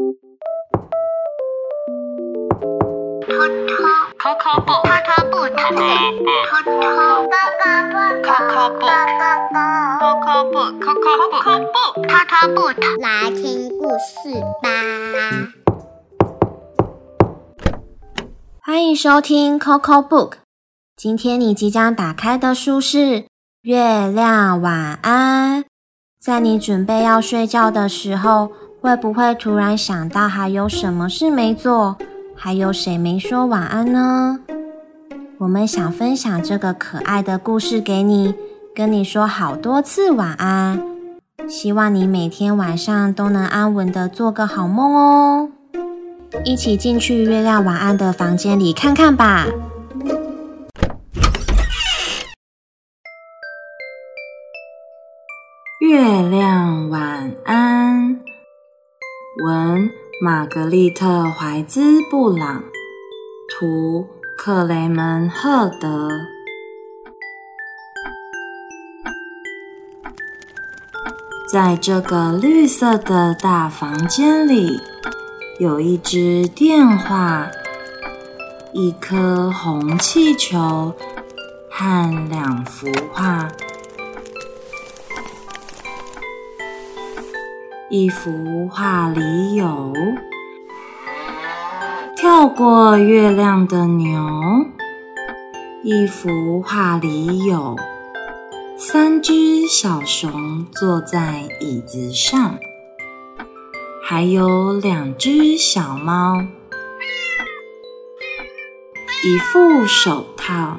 [0.00, 0.06] 来
[13.30, 14.70] 听故事吧。
[18.62, 20.32] 欢迎收听 Coco Book，
[20.96, 22.96] 今天你即将打开的书是
[23.60, 25.62] 《月亮晚安》。
[26.18, 28.50] 在你准备要睡觉的时候。
[28.80, 31.98] 会不会突然想到还有什么事没做？
[32.34, 34.40] 还有谁没说晚安呢？
[35.36, 38.34] 我们想分享这个可爱的故事给你，
[38.74, 40.82] 跟你说好多次晚安。
[41.46, 45.50] 希望你每天晚上都能安稳的做个好梦哦。
[46.44, 49.46] 一起进去月亮晚安的房间里看看吧。
[55.80, 58.20] 月亮晚安，
[59.42, 59.90] 文。
[60.22, 61.80] 玛格丽特·怀兹·
[62.10, 62.62] 布朗，
[63.48, 66.10] 图克雷门·赫德。
[71.50, 74.78] 在这个绿色的大房间里，
[75.58, 77.48] 有一只电话，
[78.74, 80.94] 一颗红气球
[81.70, 83.48] 和两幅画。
[87.92, 89.92] 一幅画里有
[92.14, 94.30] 跳过月亮的牛，
[95.82, 97.74] 一幅画里有
[98.76, 102.56] 三只小熊坐在椅子上，
[104.04, 106.40] 还有两只小猫，
[109.24, 110.78] 一副手套，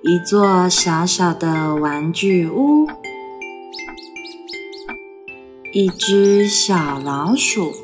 [0.00, 2.88] 一座小小的玩具屋。
[5.70, 7.74] 一只小老鼠，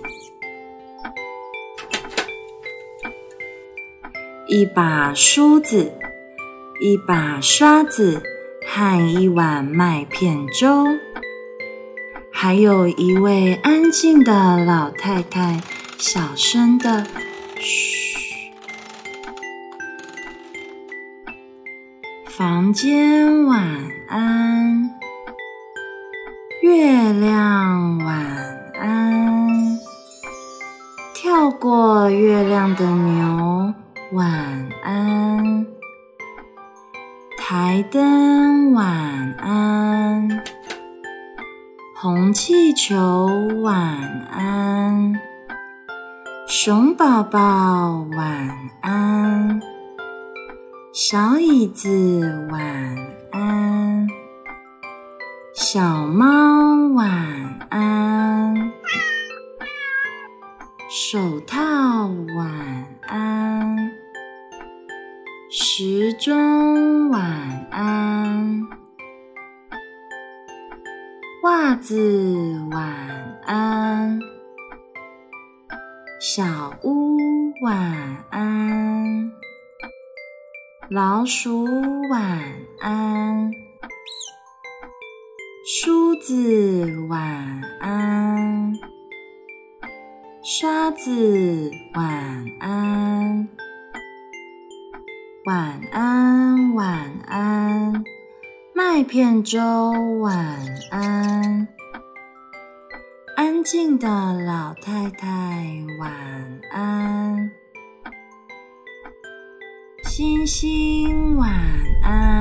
[4.49, 5.93] 一把梳子，
[6.81, 8.23] 一把刷子
[8.67, 10.87] 和一碗麦片粥，
[12.33, 15.61] 还有一位安静的老太太，
[15.99, 17.07] 小声的
[17.57, 18.51] 嘘。
[22.31, 23.63] 房间晚
[24.09, 25.04] 安。
[26.75, 28.27] 月亮晚
[28.81, 29.79] 安，
[31.15, 33.73] 跳过月亮的牛
[34.13, 35.67] 晚安，
[37.39, 40.43] 台灯晚安，
[41.97, 43.29] 红气球
[43.63, 43.77] 晚
[44.33, 45.15] 安，
[46.49, 49.61] 熊宝宝晚安，
[50.93, 52.61] 小椅子晚
[53.31, 54.24] 安。
[55.75, 58.55] 小猫晚安，
[60.89, 61.59] 手套
[62.37, 63.91] 晚安，
[65.51, 67.21] 时钟晚
[67.73, 68.63] 安，
[71.43, 72.81] 袜子晚
[73.45, 74.21] 安，
[76.21, 76.45] 小
[76.85, 77.17] 屋
[77.65, 77.75] 晚
[78.31, 79.33] 安，
[80.89, 81.65] 老鼠
[82.09, 82.23] 晚
[82.79, 83.51] 安。
[86.27, 88.73] 子晚安，
[90.43, 93.47] 刷子晚安，
[95.45, 98.03] 晚安晚安，
[98.75, 99.61] 麦片粥
[100.23, 100.35] 晚
[100.91, 101.69] 安，
[103.37, 105.29] 安静的老太太
[106.01, 106.11] 晚
[106.73, 107.51] 安，
[110.05, 111.51] 星星晚
[112.03, 112.34] 安。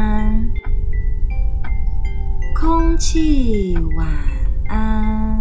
[3.14, 4.08] 气晚
[4.70, 5.38] 安，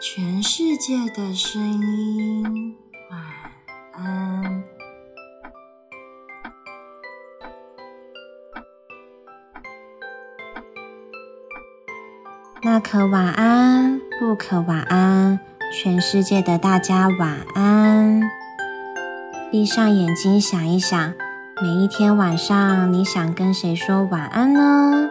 [0.00, 2.76] 全世界的声音
[3.10, 3.20] 晚
[3.92, 4.62] 安。
[12.62, 15.40] 那可晚安，不可晚安，
[15.72, 18.22] 全世界的大家晚安。
[19.50, 21.12] 闭上眼睛，想一想，
[21.60, 25.10] 每一天晚上，你想跟谁说晚安呢？